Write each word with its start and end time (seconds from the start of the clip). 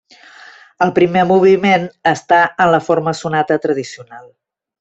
El 0.85 0.93
primer 0.95 1.25
moviment 1.33 1.85
està 2.13 2.41
en 2.65 2.75
la 2.77 2.83
forma 2.89 3.17
sonata 3.23 3.63
tradicional. 3.67 4.27